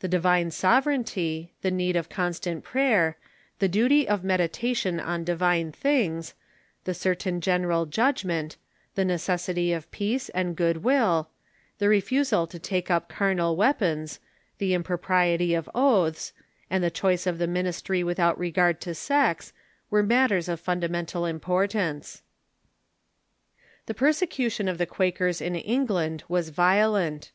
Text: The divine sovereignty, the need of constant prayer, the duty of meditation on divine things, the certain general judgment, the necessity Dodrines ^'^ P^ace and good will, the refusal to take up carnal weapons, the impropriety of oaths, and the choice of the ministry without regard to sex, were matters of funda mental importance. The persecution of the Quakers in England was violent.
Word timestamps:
The 0.00 0.08
divine 0.08 0.50
sovereignty, 0.50 1.52
the 1.60 1.70
need 1.70 1.94
of 1.94 2.08
constant 2.08 2.64
prayer, 2.64 3.18
the 3.58 3.68
duty 3.68 4.08
of 4.08 4.24
meditation 4.24 4.98
on 4.98 5.24
divine 5.24 5.72
things, 5.72 6.32
the 6.84 6.94
certain 6.94 7.42
general 7.42 7.84
judgment, 7.84 8.56
the 8.94 9.04
necessity 9.04 9.68
Dodrines 9.68 9.88
^'^ 9.94 10.12
P^ace 10.14 10.30
and 10.32 10.56
good 10.56 10.78
will, 10.82 11.28
the 11.76 11.90
refusal 11.90 12.46
to 12.46 12.58
take 12.58 12.90
up 12.90 13.10
carnal 13.10 13.56
weapons, 13.56 14.20
the 14.56 14.72
impropriety 14.72 15.52
of 15.52 15.68
oaths, 15.74 16.32
and 16.70 16.82
the 16.82 16.90
choice 16.90 17.26
of 17.26 17.36
the 17.36 17.46
ministry 17.46 18.02
without 18.02 18.38
regard 18.38 18.80
to 18.80 18.94
sex, 18.94 19.52
were 19.90 20.02
matters 20.02 20.48
of 20.48 20.60
funda 20.60 20.88
mental 20.88 21.26
importance. 21.26 22.22
The 23.84 23.92
persecution 23.92 24.66
of 24.66 24.78
the 24.78 24.86
Quakers 24.86 25.42
in 25.42 25.54
England 25.54 26.24
was 26.26 26.48
violent. 26.48 27.32